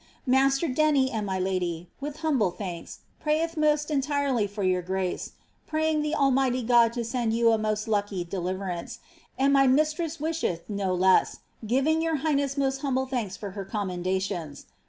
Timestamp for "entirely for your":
3.91-4.81